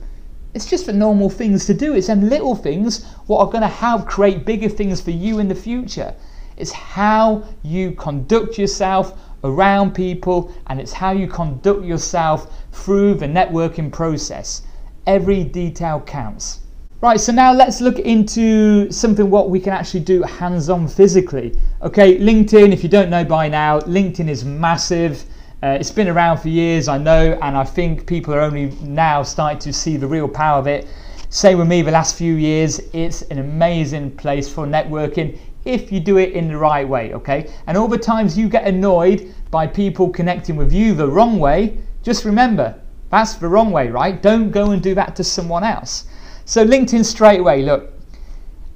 It's 0.55 0.65
just 0.65 0.87
the 0.87 0.93
normal 0.93 1.29
things 1.29 1.67
to 1.67 1.75
do. 1.75 1.93
It's 1.93 2.07
them 2.07 2.27
little 2.27 2.55
things 2.55 3.05
what 3.27 3.37
are 3.37 3.51
going 3.51 3.61
to 3.61 3.67
help 3.67 4.07
create 4.07 4.47
bigger 4.47 4.67
things 4.67 4.99
for 4.99 5.11
you 5.11 5.37
in 5.37 5.47
the 5.47 5.53
future. 5.53 6.15
It's 6.57 6.71
how 6.71 7.43
you 7.61 7.91
conduct 7.91 8.57
yourself 8.57 9.15
around 9.45 9.93
people 9.93 10.51
and 10.67 10.79
it's 10.79 10.93
how 10.93 11.11
you 11.11 11.27
conduct 11.27 11.83
yourself 11.83 12.53
through 12.71 13.15
the 13.15 13.25
networking 13.25 13.91
process. 13.91 14.63
Every 15.07 15.43
detail 15.43 16.01
counts. 16.01 16.61
Right, 17.01 17.19
so 17.19 17.31
now 17.31 17.53
let's 17.53 17.81
look 17.81 17.99
into 17.99 18.89
something 18.91 19.29
what 19.29 19.49
we 19.49 19.59
can 19.59 19.73
actually 19.73 19.99
do 19.99 20.23
hands-on 20.23 20.87
physically. 20.87 21.55
Okay, 21.81 22.17
LinkedIn, 22.17 22.71
if 22.71 22.83
you 22.83 22.89
don't 22.89 23.09
know 23.09 23.23
by 23.23 23.47
now, 23.47 23.79
LinkedIn 23.81 24.27
is 24.27 24.43
massive. 24.43 25.25
Uh, 25.61 25.77
it's 25.79 25.91
been 25.91 26.07
around 26.07 26.37
for 26.37 26.49
years, 26.49 26.87
I 26.87 26.97
know, 26.97 27.37
and 27.41 27.55
I 27.55 27.63
think 27.63 28.07
people 28.07 28.33
are 28.33 28.41
only 28.41 28.71
now 28.81 29.23
starting 29.23 29.59
to 29.59 29.73
see 29.73 29.97
the 29.97 30.07
real 30.07 30.27
power 30.27 30.57
of 30.57 30.67
it. 30.67 30.87
Same 31.29 31.57
with 31.59 31.67
me 31.67 31.81
the 31.81 31.91
last 31.91 32.15
few 32.15 32.35
years, 32.35 32.79
it's 32.93 33.23
an 33.23 33.39
amazing 33.39 34.15
place 34.15 34.47
for 34.47 34.65
networking 34.65 35.37
if 35.65 35.91
you 35.91 35.99
do 35.99 36.17
it 36.17 36.33
in 36.33 36.47
the 36.47 36.57
right 36.57 36.87
way, 36.87 37.13
okay? 37.13 37.51
And 37.67 37.77
all 37.77 37.87
the 37.87 37.97
times 37.97 38.37
you 38.37 38.47
get 38.47 38.65
annoyed 38.65 39.33
by 39.51 39.67
people 39.67 40.09
connecting 40.09 40.55
with 40.55 40.71
you 40.71 40.93
the 40.93 41.07
wrong 41.07 41.39
way, 41.39 41.77
just 42.03 42.23
remember, 42.23 42.79
that's 43.09 43.33
the 43.33 43.47
wrong 43.47 43.71
way, 43.71 43.89
right? 43.89 44.21
Don't 44.21 44.51
go 44.51 44.71
and 44.71 44.81
do 44.81 44.93
that 44.95 45.15
to 45.15 45.23
someone 45.23 45.63
else. 45.63 46.05
So 46.45 46.65
LinkedIn 46.65 47.03
straight 47.03 47.39
away, 47.39 47.63
look, 47.63 47.91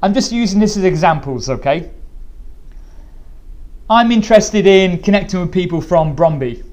I'm 0.02 0.14
just 0.14 0.32
using 0.32 0.60
this 0.60 0.78
as 0.78 0.84
examples, 0.84 1.50
okay? 1.50 1.92
I'm 3.90 4.12
interested 4.12 4.66
in 4.66 5.02
connecting 5.02 5.42
with 5.42 5.52
people 5.52 5.82
from 5.82 6.16
Brøndby, 6.16 6.64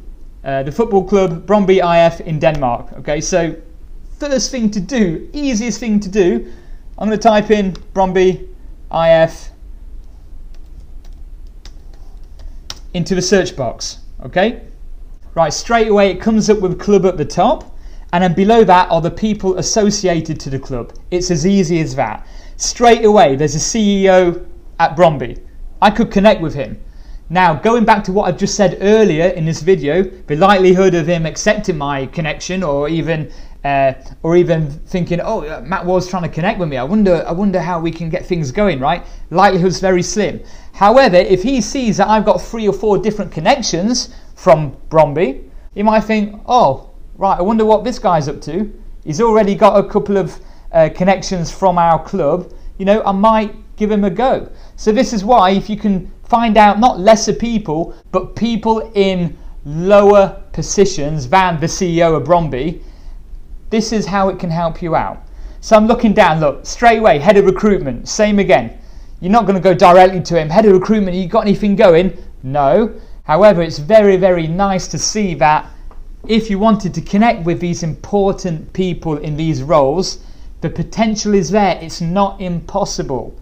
uh, 0.44 0.62
the 0.62 0.72
football 0.72 1.04
club 1.04 1.46
Brøndby 1.46 1.80
IF 1.80 2.20
in 2.20 2.38
Denmark. 2.38 2.92
Okay, 2.98 3.20
so 3.20 3.54
first 4.18 4.50
thing 4.50 4.70
to 4.70 4.80
do, 4.80 5.28
easiest 5.32 5.80
thing 5.80 6.00
to 6.00 6.08
do, 6.08 6.50
I'm 6.98 7.08
going 7.08 7.18
to 7.18 7.28
type 7.28 7.50
in 7.50 7.72
Brøndby 7.94 8.48
IF 8.92 9.50
into 12.96 13.14
the 13.14 13.22
search 13.22 13.54
box. 13.54 13.98
Okay, 14.24 14.62
right, 15.34 15.52
straight 15.52 15.88
away 15.88 16.10
it 16.10 16.20
comes 16.20 16.48
up 16.48 16.60
with 16.60 16.80
club 16.80 17.04
at 17.04 17.16
the 17.16 17.24
top 17.24 17.76
and 18.12 18.24
then 18.24 18.32
below 18.32 18.64
that 18.64 18.90
are 18.90 19.00
the 19.00 19.10
people 19.10 19.58
associated 19.58 20.40
to 20.40 20.50
the 20.50 20.58
club. 20.58 20.94
It's 21.10 21.30
as 21.30 21.46
easy 21.46 21.80
as 21.80 21.94
that. 21.96 22.26
Straight 22.56 23.04
away, 23.04 23.36
there's 23.36 23.54
a 23.54 23.58
CEO 23.58 24.46
at 24.80 24.96
Brøndby. 24.96 25.38
I 25.82 25.90
could 25.90 26.10
connect 26.10 26.40
with 26.40 26.54
him. 26.54 26.80
Now, 27.28 27.54
going 27.54 27.84
back 27.84 28.04
to 28.04 28.12
what 28.12 28.28
I've 28.28 28.38
just 28.38 28.54
said 28.54 28.78
earlier 28.80 29.26
in 29.26 29.44
this 29.44 29.60
video, 29.60 30.04
the 30.04 30.36
likelihood 30.36 30.94
of 30.94 31.08
him 31.08 31.26
accepting 31.26 31.76
my 31.76 32.06
connection 32.06 32.62
or 32.62 32.88
even 32.88 33.32
uh, 33.64 33.94
or 34.22 34.36
even 34.36 34.70
thinking, 34.70 35.20
oh, 35.20 35.60
Matt 35.62 35.84
Ward's 35.84 36.06
trying 36.06 36.22
to 36.22 36.28
connect 36.28 36.60
with 36.60 36.68
me. 36.68 36.76
I 36.76 36.84
wonder, 36.84 37.24
I 37.26 37.32
wonder 37.32 37.60
how 37.60 37.80
we 37.80 37.90
can 37.90 38.08
get 38.08 38.24
things 38.24 38.52
going, 38.52 38.78
right? 38.78 39.04
Likelihood's 39.30 39.80
very 39.80 40.04
slim. 40.04 40.40
However, 40.72 41.16
if 41.16 41.42
he 41.42 41.60
sees 41.60 41.96
that 41.96 42.06
I've 42.06 42.24
got 42.24 42.40
three 42.40 42.68
or 42.68 42.72
four 42.72 42.96
different 42.96 43.32
connections 43.32 44.14
from 44.36 44.76
Brøndby, 44.88 45.50
he 45.74 45.82
might 45.82 46.02
think, 46.04 46.40
oh, 46.46 46.90
right, 47.16 47.36
I 47.36 47.42
wonder 47.42 47.64
what 47.64 47.82
this 47.82 47.98
guy's 47.98 48.28
up 48.28 48.40
to. 48.42 48.72
He's 49.02 49.20
already 49.20 49.56
got 49.56 49.84
a 49.84 49.88
couple 49.88 50.16
of 50.16 50.38
uh, 50.70 50.88
connections 50.94 51.50
from 51.50 51.76
our 51.76 52.00
club. 52.04 52.52
You 52.78 52.84
know, 52.84 53.02
I 53.02 53.10
might 53.10 53.52
give 53.76 53.90
him 53.90 54.04
a 54.04 54.10
go. 54.10 54.50
So 54.76 54.92
this 54.92 55.12
is 55.12 55.24
why, 55.24 55.50
if 55.50 55.68
you 55.70 55.76
can 55.76 56.10
find 56.24 56.56
out 56.56 56.80
not 56.80 56.98
lesser 56.98 57.32
people, 57.32 57.94
but 58.12 58.34
people 58.36 58.90
in 58.94 59.36
lower 59.64 60.42
positions 60.52 61.28
than 61.28 61.60
the 61.60 61.66
CEO 61.66 62.16
of 62.16 62.24
Brøndby, 62.24 62.82
this 63.70 63.92
is 63.92 64.06
how 64.06 64.28
it 64.28 64.38
can 64.38 64.50
help 64.50 64.82
you 64.82 64.94
out. 64.96 65.22
So 65.60 65.76
I'm 65.76 65.86
looking 65.86 66.12
down, 66.12 66.40
look, 66.40 66.64
straight 66.64 66.98
away, 66.98 67.18
head 67.18 67.36
of 67.36 67.44
recruitment, 67.44 68.08
same 68.08 68.38
again. 68.38 68.78
You're 69.20 69.32
not 69.32 69.46
going 69.46 69.56
to 69.56 69.62
go 69.62 69.74
directly 69.74 70.22
to 70.22 70.38
him, 70.38 70.48
head 70.48 70.66
of 70.66 70.72
recruitment, 70.72 71.16
you 71.16 71.26
got 71.26 71.40
anything 71.40 71.74
going? 71.74 72.16
No. 72.42 72.94
However, 73.24 73.62
it's 73.62 73.78
very, 73.78 74.16
very 74.16 74.46
nice 74.46 74.86
to 74.88 74.98
see 74.98 75.34
that 75.34 75.68
if 76.28 76.50
you 76.50 76.58
wanted 76.58 76.94
to 76.94 77.00
connect 77.00 77.44
with 77.44 77.60
these 77.60 77.82
important 77.82 78.72
people 78.72 79.16
in 79.18 79.36
these 79.36 79.62
roles, 79.62 80.24
the 80.60 80.70
potential 80.70 81.34
is 81.34 81.50
there. 81.50 81.78
It's 81.82 82.00
not 82.00 82.40
impossible. 82.40 83.34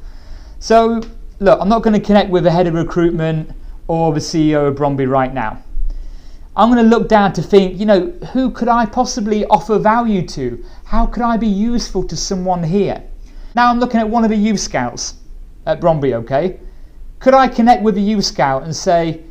So, 0.59 1.03
look, 1.41 1.61
I'm 1.61 1.69
not 1.69 1.83
going 1.83 1.99
to 1.99 2.05
connect 2.05 2.31
with 2.31 2.45
the 2.45 2.51
head 2.51 2.67
of 2.67 2.75
recruitment 2.75 3.51
or 3.87 4.13
the 4.13 4.21
CEO 4.21 4.69
of 4.69 4.77
Brøndby 4.77 5.09
right 5.09 5.33
now. 5.33 5.63
I'm 6.57 6.71
going 6.71 6.83
to 6.83 6.89
look 6.89 7.09
down 7.09 7.33
to 7.33 7.43
think, 7.43 7.81
you 7.81 7.87
know, 7.87 8.11
who 8.33 8.51
could 8.51 8.69
I 8.69 8.87
possibly 8.87 9.45
offer 9.47 9.79
value 9.79 10.27
to? 10.29 10.65
How 10.85 11.05
could 11.05 11.23
I 11.23 11.37
be 11.37 11.49
useful 11.49 12.07
to 12.07 12.17
someone 12.17 12.63
here? 12.63 13.03
Now 13.57 13.71
I'm 13.71 13.81
looking 13.81 13.99
at 13.99 14.09
one 14.09 14.23
of 14.23 14.31
the 14.31 14.37
youth 14.37 14.61
scouts 14.61 15.15
at 15.67 15.81
Brøndby, 15.81 16.15
okay? 16.15 16.61
Could 17.19 17.35
I 17.35 17.49
connect 17.49 17.83
with 17.83 17.97
a 17.97 18.01
youth 18.01 18.25
scout 18.25 18.63
and 18.63 18.75
say, 18.75 19.25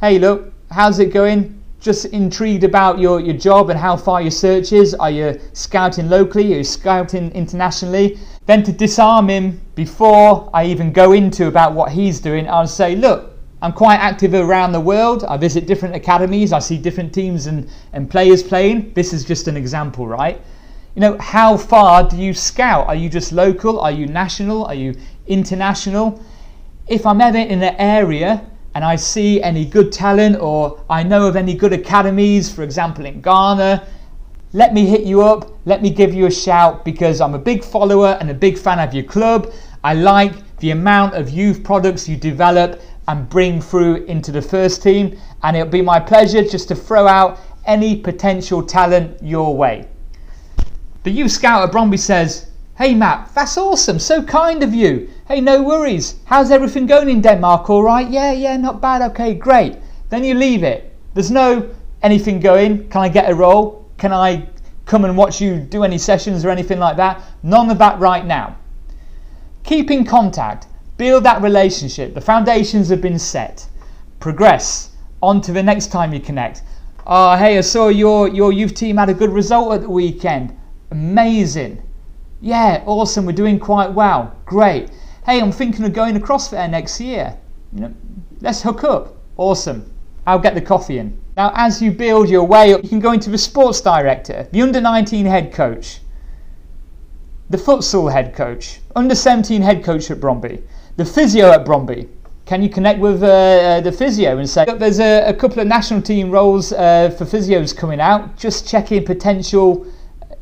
hey, 0.00 0.18
look, 0.18 0.52
how's 0.70 0.98
it 0.98 1.14
going? 1.14 1.62
Just 1.80 2.04
intrigued 2.06 2.64
about 2.64 2.98
your, 2.98 3.18
your 3.18 3.36
job 3.36 3.70
and 3.70 3.78
how 3.78 3.96
far 3.96 4.20
your 4.20 4.30
search 4.30 4.72
is. 4.72 4.94
Are 4.94 5.10
you 5.10 5.40
scouting 5.54 6.10
locally? 6.10 6.52
Are 6.52 6.58
you 6.58 6.64
scouting 6.64 7.30
internationally? 7.32 8.18
Then 8.44 8.62
to 8.64 8.72
disarm 8.72 9.30
him 9.30 9.61
before 9.74 10.50
I 10.52 10.66
even 10.66 10.92
go 10.92 11.12
into 11.12 11.46
about 11.46 11.72
what 11.72 11.92
he's 11.92 12.20
doing, 12.20 12.48
I'll 12.48 12.66
say, 12.66 12.94
look, 12.94 13.32
I'm 13.62 13.72
quite 13.72 13.96
active 13.96 14.34
around 14.34 14.72
the 14.72 14.80
world. 14.80 15.24
I 15.24 15.36
visit 15.36 15.66
different 15.66 15.94
academies. 15.94 16.52
I 16.52 16.58
see 16.58 16.76
different 16.76 17.14
teams 17.14 17.46
and, 17.46 17.68
and 17.92 18.10
players 18.10 18.42
playing. 18.42 18.92
This 18.92 19.12
is 19.12 19.24
just 19.24 19.46
an 19.48 19.56
example, 19.56 20.06
right? 20.06 20.40
You 20.94 21.00
know, 21.00 21.16
how 21.18 21.56
far 21.56 22.02
do 22.06 22.16
you 22.16 22.34
scout? 22.34 22.86
Are 22.88 22.94
you 22.94 23.08
just 23.08 23.32
local? 23.32 23.80
Are 23.80 23.92
you 23.92 24.06
national? 24.06 24.64
Are 24.66 24.74
you 24.74 24.94
international? 25.26 26.20
If 26.88 27.06
I'm 27.06 27.20
ever 27.20 27.38
in 27.38 27.62
an 27.62 27.76
area 27.78 28.44
and 28.74 28.84
I 28.84 28.96
see 28.96 29.40
any 29.40 29.64
good 29.64 29.92
talent 29.92 30.36
or 30.40 30.84
I 30.90 31.02
know 31.02 31.26
of 31.26 31.36
any 31.36 31.54
good 31.54 31.72
academies, 31.72 32.52
for 32.52 32.62
example, 32.64 33.06
in 33.06 33.20
Ghana, 33.20 33.86
let 34.54 34.74
me 34.74 34.84
hit 34.84 35.04
you 35.04 35.22
up. 35.22 35.50
Let 35.64 35.80
me 35.80 35.88
give 35.88 36.12
you 36.12 36.26
a 36.26 36.30
shout 36.30 36.84
because 36.84 37.22
I'm 37.22 37.34
a 37.34 37.38
big 37.38 37.64
follower 37.64 38.18
and 38.20 38.30
a 38.30 38.34
big 38.34 38.58
fan 38.58 38.78
of 38.78 38.92
your 38.92 39.04
club. 39.04 39.50
I 39.82 39.94
like 39.94 40.34
the 40.58 40.72
amount 40.72 41.14
of 41.14 41.30
youth 41.30 41.64
products 41.64 42.06
you 42.06 42.18
develop 42.18 42.80
and 43.08 43.28
bring 43.30 43.62
through 43.62 44.04
into 44.04 44.30
the 44.30 44.42
first 44.42 44.82
team. 44.82 45.18
And 45.42 45.56
it'll 45.56 45.70
be 45.70 45.80
my 45.80 45.98
pleasure 45.98 46.42
just 46.44 46.68
to 46.68 46.74
throw 46.74 47.06
out 47.06 47.40
any 47.64 47.96
potential 47.96 48.62
talent 48.62 49.22
your 49.22 49.56
way. 49.56 49.88
The 51.04 51.10
youth 51.10 51.32
scout 51.32 51.66
at 51.66 51.74
Brøndby 51.74 51.98
says, 51.98 52.50
Hey 52.76 52.94
Matt, 52.94 53.34
that's 53.34 53.56
awesome, 53.56 53.98
so 53.98 54.22
kind 54.22 54.62
of 54.62 54.74
you. 54.74 55.08
Hey, 55.28 55.40
no 55.40 55.62
worries. 55.62 56.16
How's 56.24 56.50
everything 56.50 56.86
going 56.86 57.08
in 57.08 57.22
Denmark? 57.22 57.70
All 57.70 57.82
right? 57.82 58.08
Yeah, 58.08 58.32
yeah, 58.32 58.56
not 58.56 58.80
bad. 58.80 59.02
Okay, 59.12 59.34
great. 59.34 59.76
Then 60.10 60.24
you 60.24 60.34
leave 60.34 60.62
it. 60.62 60.94
There's 61.14 61.30
no 61.30 61.70
anything 62.02 62.38
going. 62.40 62.88
Can 62.88 63.02
I 63.02 63.08
get 63.08 63.30
a 63.30 63.34
role? 63.34 63.81
Can 64.02 64.12
I 64.12 64.48
come 64.84 65.04
and 65.04 65.16
watch 65.16 65.40
you 65.40 65.60
do 65.60 65.84
any 65.84 65.96
sessions 65.96 66.44
or 66.44 66.50
anything 66.50 66.80
like 66.80 66.96
that? 66.96 67.22
None 67.44 67.70
of 67.70 67.78
that 67.78 68.00
right 68.00 68.26
now. 68.26 68.56
Keep 69.62 69.92
in 69.92 70.04
contact. 70.04 70.66
Build 70.96 71.22
that 71.22 71.40
relationship. 71.40 72.12
The 72.12 72.20
foundations 72.20 72.88
have 72.88 73.00
been 73.00 73.16
set. 73.16 73.64
Progress 74.18 74.90
on 75.22 75.40
to 75.42 75.52
the 75.52 75.62
next 75.62 75.92
time 75.92 76.12
you 76.12 76.18
connect. 76.18 76.64
Oh, 77.06 77.36
hey, 77.36 77.56
I 77.56 77.60
saw 77.60 77.90
your, 77.90 78.26
your 78.26 78.52
youth 78.52 78.74
team 78.74 78.96
had 78.96 79.08
a 79.08 79.14
good 79.14 79.30
result 79.30 79.72
at 79.72 79.82
the 79.82 79.90
weekend. 79.90 80.52
Amazing. 80.90 81.80
Yeah, 82.40 82.82
awesome. 82.86 83.24
We're 83.24 83.30
doing 83.30 83.60
quite 83.60 83.92
well. 83.92 84.34
Great. 84.46 84.90
Hey, 85.26 85.40
I'm 85.40 85.52
thinking 85.52 85.84
of 85.84 85.92
going 85.92 86.16
across 86.16 86.48
there 86.48 86.66
next 86.66 87.00
year. 87.00 87.38
You 87.72 87.82
know, 87.82 87.94
let's 88.40 88.62
hook 88.62 88.82
up. 88.82 89.14
Awesome. 89.36 89.94
I'll 90.26 90.40
get 90.40 90.56
the 90.56 90.60
coffee 90.60 90.98
in. 90.98 91.21
Now, 91.36 91.52
as 91.54 91.80
you 91.80 91.92
build 91.92 92.28
your 92.28 92.44
way 92.44 92.74
up, 92.74 92.82
you 92.82 92.90
can 92.90 93.00
go 93.00 93.12
into 93.12 93.30
the 93.30 93.38
sports 93.38 93.80
director, 93.80 94.46
the 94.52 94.60
under 94.60 94.80
19 94.80 95.24
head 95.24 95.52
coach, 95.52 96.00
the 97.48 97.56
futsal 97.56 98.12
head 98.12 98.34
coach, 98.34 98.80
under 98.94 99.14
17 99.14 99.62
head 99.62 99.82
coach 99.82 100.10
at 100.10 100.20
Brøndby, 100.20 100.60
the 100.96 101.04
physio 101.06 101.50
at 101.50 101.64
Brøndby. 101.64 102.06
Can 102.44 102.62
you 102.62 102.68
connect 102.68 103.00
with 103.00 103.22
uh, 103.22 103.26
uh, 103.26 103.80
the 103.80 103.92
physio 103.92 104.36
and 104.36 104.50
say, 104.50 104.66
there's 104.76 105.00
a, 105.00 105.26
a, 105.28 105.32
couple 105.32 105.60
of 105.60 105.66
national 105.66 106.02
team 106.02 106.30
roles 106.30 106.72
uh, 106.72 107.08
for 107.16 107.24
physios 107.24 107.74
coming 107.74 108.00
out, 108.00 108.36
just 108.36 108.68
checking 108.68 109.02
potential 109.04 109.86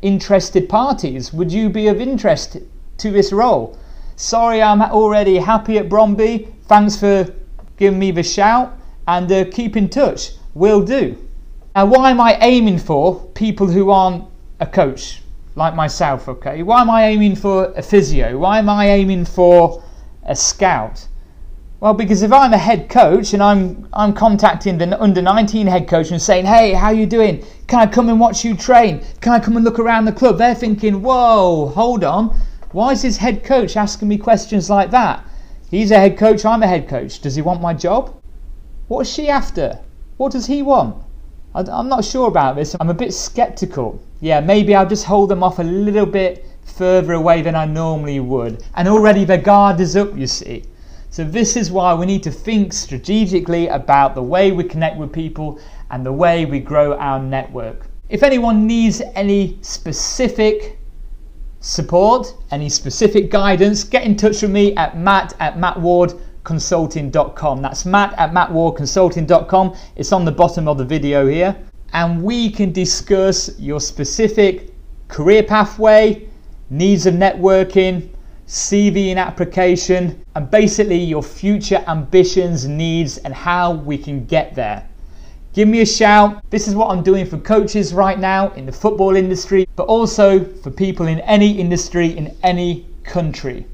interested 0.01 0.67
parties. 0.67 1.31
Would 1.31 1.53
you 1.53 1.69
be 1.69 1.87
of 1.87 2.01
interest 2.01 2.57
to 2.97 3.11
this 3.11 3.31
role? 3.31 3.77
Sorry, 4.17 4.61
I'm 4.61 4.81
already 4.81 5.37
happy 5.37 5.77
at 5.77 5.87
Brøndby. 5.87 6.51
Thanks 6.63 6.97
for 6.97 7.33
giving 7.77 7.99
me 7.99 8.11
the 8.11 8.23
shout 8.23 8.73
and 9.07 9.31
uh, 9.31 9.45
keep 9.51 9.77
in 9.77 9.87
touch. 9.87 10.31
Will 10.53 10.83
do. 10.83 11.17
Now, 11.75 11.85
why 11.85 12.11
am 12.11 12.19
I 12.19 12.37
aiming 12.41 12.79
for 12.79 13.21
people 13.35 13.67
who 13.67 13.89
aren't 13.89 14.25
a 14.59 14.65
coach 14.65 15.21
like 15.55 15.75
myself? 15.75 16.27
Okay, 16.27 16.61
why 16.61 16.81
am 16.81 16.89
I 16.89 17.05
aiming 17.05 17.37
for 17.37 17.71
a 17.77 17.81
physio? 17.81 18.37
Why 18.37 18.59
am 18.59 18.67
I 18.67 18.89
aiming 18.89 19.25
for 19.25 19.81
a 20.23 20.35
scout? 20.35 21.07
Well, 21.79 21.93
because 21.93 22.21
if 22.21 22.33
I'm 22.33 22.53
a 22.53 22.57
head 22.57 22.89
coach 22.89 23.33
and 23.33 23.41
I'm 23.41 23.87
I'm 23.93 24.13
contacting 24.13 24.77
the 24.77 25.01
under 25.01 25.21
19 25.21 25.67
head 25.67 25.87
coach 25.87 26.11
and 26.11 26.21
saying, 26.21 26.45
"Hey, 26.45 26.73
how 26.73 26.89
you 26.89 27.05
doing? 27.05 27.45
Can 27.67 27.79
I 27.79 27.87
come 27.87 28.09
and 28.09 28.19
watch 28.19 28.43
you 28.43 28.55
train? 28.55 29.01
Can 29.21 29.31
I 29.31 29.39
come 29.39 29.55
and 29.55 29.63
look 29.63 29.79
around 29.79 30.03
the 30.05 30.11
club?" 30.11 30.37
They're 30.37 30.53
thinking, 30.53 31.01
"Whoa, 31.01 31.67
hold 31.67 32.03
on. 32.03 32.35
Why 32.73 32.91
is 32.91 33.01
this 33.01 33.17
head 33.17 33.43
coach 33.43 33.77
asking 33.77 34.09
me 34.09 34.17
questions 34.17 34.69
like 34.69 34.91
that? 34.91 35.23
He's 35.69 35.91
a 35.91 35.97
head 35.97 36.17
coach, 36.17 36.45
I'm 36.45 36.61
a 36.61 36.67
head 36.67 36.89
coach. 36.89 37.21
Does 37.21 37.35
he 37.35 37.41
want 37.41 37.61
my 37.61 37.73
job? 37.73 38.13
What 38.89 39.07
is 39.07 39.13
she 39.13 39.29
after? 39.29 39.79
What 40.21 40.33
does 40.33 40.45
he 40.45 40.61
want?" 40.61 40.97
I'm 41.55 41.89
not 41.89 42.05
sure 42.05 42.27
about 42.27 42.55
this. 42.55 42.75
I'm 42.79 42.91
a 42.91 42.93
bit 42.93 43.11
skeptical. 43.11 43.99
Yeah, 44.19 44.39
maybe 44.39 44.75
I'll 44.75 44.87
just 44.87 45.05
hold 45.05 45.29
them 45.29 45.41
off 45.41 45.57
a 45.57 45.63
little 45.63 46.05
bit 46.05 46.45
further 46.63 47.13
away 47.13 47.41
than 47.41 47.55
I 47.55 47.65
normally 47.65 48.19
would. 48.19 48.63
And 48.75 48.87
already 48.87 49.25
the 49.25 49.39
guard 49.39 49.79
is 49.79 49.95
up, 49.95 50.15
you 50.15 50.27
see. 50.27 50.65
So, 51.09 51.23
this 51.23 51.57
is 51.57 51.71
why 51.71 51.95
we 51.95 52.05
need 52.05 52.21
to 52.21 52.29
think 52.29 52.71
strategically 52.71 53.67
about 53.69 54.13
the 54.13 54.21
way 54.21 54.51
we 54.51 54.63
connect 54.63 54.97
with 54.97 55.11
people 55.11 55.59
and 55.89 56.05
the 56.05 56.13
way 56.13 56.45
we 56.45 56.59
grow 56.59 56.95
our 56.97 57.19
network. 57.19 57.87
If 58.07 58.21
anyone 58.21 58.67
needs 58.67 59.01
any 59.15 59.57
specific 59.61 60.77
support, 61.61 62.35
any 62.51 62.69
specific 62.69 63.31
guidance, 63.31 63.83
get 63.83 64.03
in 64.03 64.15
touch 64.15 64.43
with 64.43 64.51
me 64.51 64.75
at 64.75 64.95
matt 64.95 65.33
at 65.39 65.57
mattwardconsulting.com. 66.43 67.61
That's 67.61 67.85
matt 67.85 68.13
at 68.17 68.31
mattwardconsulting.com. 68.31 69.75
It's 69.95 70.11
on 70.11 70.25
the 70.25 70.31
bottom 70.31 70.67
of 70.67 70.77
the 70.77 70.85
video 70.85 71.27
here. 71.27 71.55
And 71.93 72.23
we 72.23 72.49
can 72.49 72.71
discuss 72.71 73.59
your 73.59 73.79
specific 73.79 74.73
career 75.07 75.43
pathway, 75.43 76.29
needs 76.69 77.05
of 77.05 77.15
networking, 77.15 78.09
CV 78.47 79.09
and 79.09 79.19
application, 79.19 80.23
and 80.35 80.49
basically 80.49 80.97
your 80.97 81.23
future 81.23 81.83
ambitions, 81.87 82.65
needs, 82.67 83.17
and 83.19 83.33
how 83.33 83.73
we 83.73 83.97
can 83.97 84.25
get 84.25 84.55
there. 84.55 84.87
Give 85.53 85.67
me 85.67 85.81
a 85.81 85.85
shout. 85.85 86.41
This 86.49 86.69
is 86.69 86.75
what 86.75 86.89
I'm 86.91 87.03
doing 87.03 87.25
for 87.25 87.37
coaches 87.37 87.93
right 87.93 88.17
now 88.17 88.51
in 88.53 88.65
the 88.65 88.71
football 88.71 89.17
industry, 89.17 89.67
but 89.75 89.83
also 89.83 90.45
for 90.45 90.71
people 90.71 91.07
in 91.07 91.19
any 91.21 91.51
industry 91.51 92.17
in 92.17 92.35
any 92.41 92.87
country. 93.03 93.65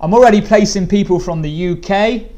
I'm 0.00 0.12
already 0.12 0.40
placing 0.40 0.88
people 0.88 1.20
from 1.20 1.40
the 1.40 1.68
UK 1.68 2.30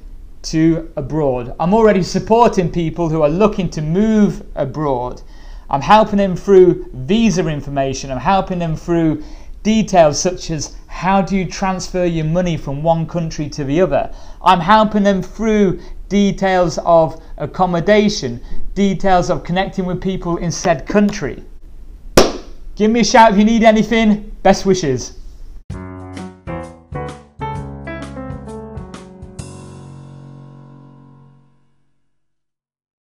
to 0.43 0.93
abroad. 0.97 1.55
I'm 1.59 1.75
already 1.75 2.03
supporting 2.03 2.71
people 2.71 3.09
who 3.09 3.23
are 3.23 3.29
looking 3.29 3.71
to 3.71 3.83
move 3.83 4.45
abroad. 4.55 5.23
I'm 5.69 5.81
helping 5.81 6.19
them 6.19 6.37
through 6.37 6.89
visa 6.93 7.49
information. 7.49 8.11
I'm 8.11 8.19
helping 8.19 8.59
them 8.59 8.77
through 8.77 9.25
details 9.63 10.21
such 10.21 10.51
as 10.51 10.77
how 10.87 11.21
do 11.21 11.37
you 11.37 11.45
transfer 11.45 12.05
your 12.05 12.27
money 12.27 12.57
from 12.57 12.83
one 12.83 13.07
country 13.07 13.49
to 13.49 13.65
the 13.65 13.81
other. 13.81 14.15
I'm 14.43 14.61
helping 14.61 15.03
them 15.03 15.23
through 15.23 15.81
details 16.09 16.79
of 16.85 17.21
accommodation, 17.39 18.41
details 18.75 19.29
of 19.29 19.43
connecting 19.43 19.87
with 19.87 20.01
people 20.01 20.37
in 20.37 20.53
said 20.53 20.87
country. 20.87 21.43
Give 22.77 22.91
me 22.91 23.01
a 23.01 23.05
shout 23.05 23.33
if 23.33 23.39
you 23.39 23.45
need 23.45 23.65
anything. 23.65 24.37
Best 24.43 24.67
wishes. 24.67 25.19